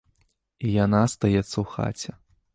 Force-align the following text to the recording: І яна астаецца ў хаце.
І 0.69 0.71
яна 0.75 1.03
астаецца 1.09 1.45
ў 1.45 1.65
хаце. 1.77 2.11